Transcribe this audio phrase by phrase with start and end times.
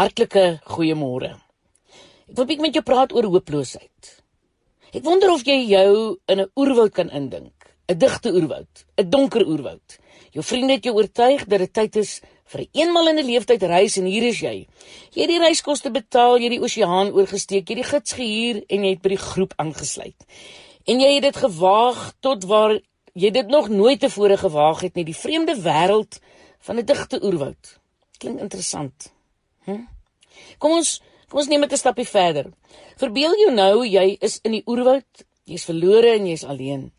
[0.00, 1.34] Hartlike goeiemôre.
[2.30, 4.12] Ek wil bietjie met jou praat oor hooploosheid.
[4.96, 7.52] Ek wonder of jy jou in 'n oerwoud kan indink,
[7.84, 9.98] 'n digte oerwoud, 'n donker oerwoud.
[10.32, 13.62] Jou vriende het jou oortuig dat dit tyd is vir 'n eenmal in 'n lewenstyd
[13.62, 14.66] reis en hier is jy.
[15.12, 18.64] Jy het die reiskoste betaal, jy het die oseaan oorgesteek, jy het die gids gehuur
[18.70, 20.20] en jy het by die groep aangesluit.
[20.86, 22.80] En jy het dit gewaag tot waar
[23.12, 26.20] jy dit nog nooit tevore gewaag het nie, die vreemde wêreld
[26.60, 27.78] van 'n digte oerwoud.
[28.18, 29.19] Klink interessant.
[29.76, 29.86] Hm?
[30.58, 32.50] Kom ons kom ons neem dit 'n stapie verder.
[32.96, 36.90] Verbeel jou nou jy is in die oerwoud, jy's verlore en jy's alleen.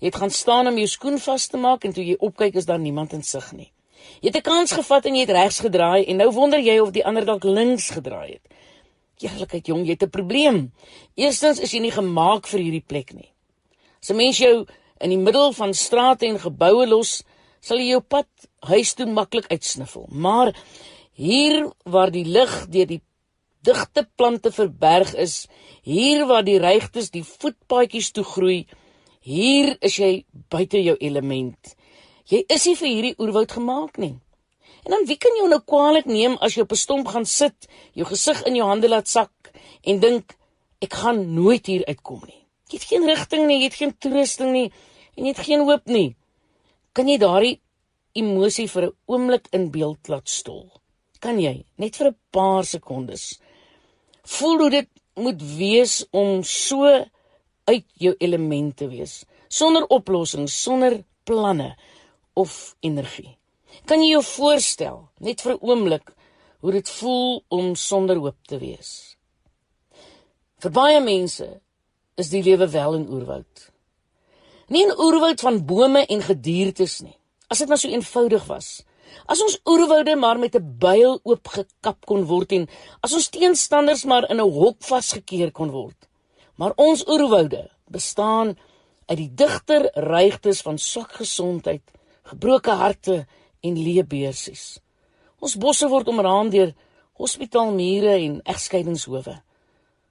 [0.00, 2.66] Jy het gaan staan om jou skoen vas te maak en toe jy opkyk is
[2.66, 3.72] daar niemand in sig nie.
[4.20, 6.90] Jy het 'n kans gevat en jy het regs gedraai en nou wonder jy of
[6.90, 8.46] die ander dalk links gedraai het.
[9.20, 10.72] Eerlikheid jong, jy het 'n probleem.
[11.14, 13.32] Eerstens is jy nie gemaak vir hierdie plek nie.
[14.00, 14.66] As 'n mens jou
[15.00, 17.22] in die middel van strate en geboue los,
[17.60, 18.26] sal jy jou pad
[18.60, 20.06] huis toe maklik uitsniffel.
[20.08, 20.54] Maar
[21.20, 23.02] Hier waar die lig deur die
[23.66, 25.50] digte plante verberg is,
[25.84, 28.62] hier waar die reigtes die voetpaadjies toe groei,
[29.20, 31.74] hier is jy buite jou element.
[32.30, 34.14] Jy is nie vir hierdie oerwoud gemaak nie.
[34.86, 37.68] En dan wie kan jou nou kwaadlik neem as jy op 'n stomp gaan sit,
[37.92, 39.52] jou gesig in jou hande laat sak
[39.84, 40.36] en dink
[40.80, 42.46] ek gaan nooit hier uitkom nie.
[42.70, 44.72] Jy het geen rigting nie, jy het geen toerusting nie
[45.16, 46.16] en jy het geen hoop nie.
[46.94, 47.60] Kan jy daardie
[48.14, 50.79] emosie vir 'n oomblik in beeld laat stol?
[51.20, 53.40] Kan jy net vir 'n paar sekondes
[54.24, 56.84] voel hoe dit moet wees om so
[57.64, 61.76] uit jou element te wees sonder oplossings sonder planne
[62.34, 63.36] of energie.
[63.86, 66.14] Kan jy jou voorstel net vir 'n oomblik
[66.60, 69.16] hoe dit voel om sonder hoop te wees?
[70.60, 71.60] Vir baie mense
[72.16, 73.70] is die lewe wel in oerwoud.
[74.68, 77.16] Nie 'n oerwoud van bome en gediertes nie.
[77.48, 78.84] As dit maar so eenvoudig was
[79.26, 82.68] As ons oerwoude maar met 'n byl oopgekap kon word en
[83.00, 86.08] as ons teenstanders maar in 'n hok vasgekeer kon word.
[86.56, 88.56] Maar ons oerwoude bestaan
[89.06, 91.82] uit die digter reigtes van swak gesondheid,
[92.22, 93.26] gebroke harte
[93.60, 94.78] en leë beursies.
[95.40, 96.74] Ons bosse word omraam deur
[97.20, 99.42] hospitaalmure en egskeidingshowe.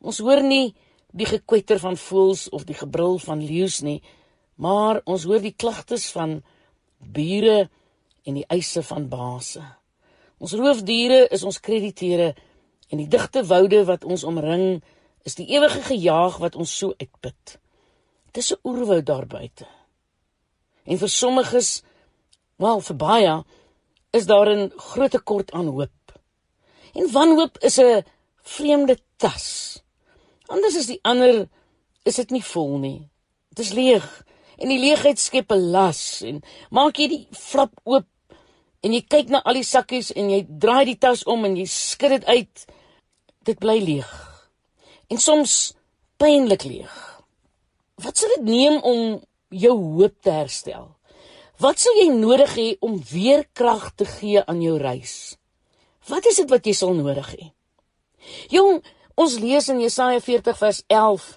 [0.00, 0.74] Ons hoor nie
[1.12, 4.00] die gekwetter van voëls of die gebrul van leeu's nie,
[4.56, 6.40] maar ons hoor die klagtes van
[7.00, 7.68] bure
[8.30, 9.62] en die eise van baase.
[10.40, 12.30] Ons roofdiere is ons krediteure
[12.90, 14.80] en die digte woude wat ons omring
[15.26, 17.58] is die ewige gejaag wat ons so uitput.
[18.30, 19.66] Dit is 'n oerwoud daar buite.
[20.84, 21.82] En vir sommiges,
[22.56, 23.44] wel vir baie,
[24.12, 26.20] is daar 'n groot tekort aan hoop.
[26.94, 28.04] En wanhoop is 'n
[28.42, 29.82] vreemde tas.
[30.46, 31.48] Anders is die ander
[32.02, 33.08] is dit nie vol nie.
[33.48, 34.24] Dit is leeg
[34.56, 38.06] en die leegheid skep 'n las en maak jy die flap oop
[38.84, 41.66] en jy kyk na al die sakkies en jy draai die tas om en jy
[41.68, 42.66] skud dit uit.
[43.44, 44.10] Dit bly leeg.
[45.10, 45.74] En soms
[46.20, 46.94] pynlik leeg.
[48.00, 49.20] Wat sal dit neem om
[49.50, 50.88] jou hoop te herstel?
[51.60, 55.36] Wat sal jy nodig hê om weer krag te gee aan jou reis?
[56.08, 57.50] Wat is dit wat jy sal nodig hê?
[58.52, 58.80] Jong
[59.20, 61.28] ons lees in Jesaja 40 vers 11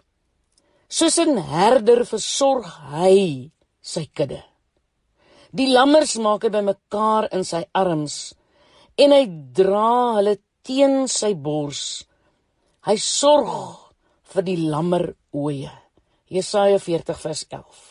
[0.87, 3.51] soos 'n herder versorg hy
[3.81, 4.43] sy kudde
[5.53, 8.33] Die lammers maak hy bymekaar in sy arms
[8.97, 12.03] en hy dra hulle teen sy bors.
[12.87, 13.51] Hy sorg
[14.33, 15.71] vir die lammer oeye.
[16.33, 17.83] Jesaja 40 vers 11.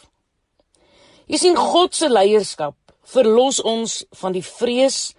[1.30, 2.74] Jy sien God se leierskap
[3.12, 5.12] verlos ons van die vrees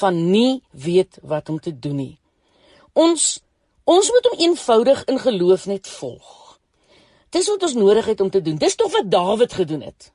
[0.00, 2.16] van nie weet wat om te doen nie.
[2.96, 3.42] Ons
[3.90, 6.56] ons moet hom eenvoudig in geloof net volg.
[7.34, 8.56] Dis wat ons nodig het om te doen.
[8.56, 10.12] Dis tog wat Dawid gedoen het.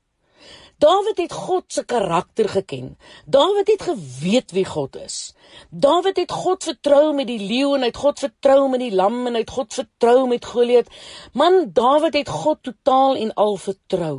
[0.77, 2.97] Dawid het God se karakter geken.
[3.25, 5.33] Dawid het geweet wie God is.
[5.69, 9.21] Dawid het God vertrou met die leeu en hy het God vertrou met die lam
[9.27, 10.91] en hy het God vertrou met Goliat.
[11.33, 14.17] Man, Dawid het God totaal en al vertrou.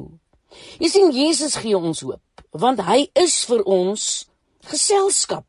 [0.81, 2.23] Jy sien Jesus gee ons hoop
[2.57, 4.03] want hy is vir ons
[4.71, 5.45] geselskap.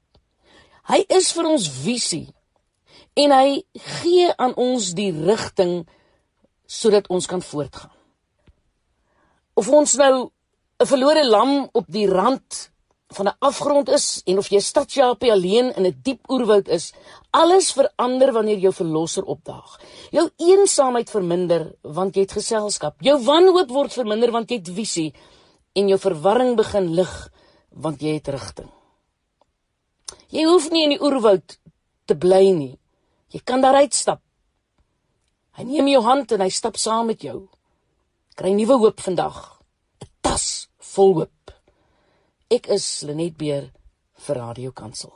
[0.91, 2.27] Hy is vir ons visie
[3.17, 3.61] en hy
[4.01, 5.85] gee aan ons die rigting
[6.67, 7.93] sodat ons kan voortgaan.
[9.57, 10.29] Of ons nou
[10.79, 12.71] 'n verlore lam op die rand
[13.07, 16.93] van 'n afgrond is en of jy stadsjapie alleen in 'n die diep oerwoud is,
[17.31, 19.79] alles verander wanneer jou verlosser opdaag.
[20.11, 22.95] Jou eensaamheid verminder want jy het geselskap.
[23.01, 25.13] Jou wanhoop word verminder want jy het visie
[25.73, 27.29] en jou verwarring begin lig
[27.69, 28.69] want jy het rigting.
[30.29, 31.59] Jy hoef nie in die oerwoud
[32.05, 32.79] te bly nie.
[33.29, 34.21] Jy kan daar uitstap.
[35.51, 37.49] Hy neem jou hand en hy stap saam met jou.
[38.35, 39.56] Kry nuwe hoop vandag.
[40.97, 41.51] Vol hoop.
[42.49, 43.69] Ek is Lenet Beer
[44.25, 45.13] vir Radio Kansel.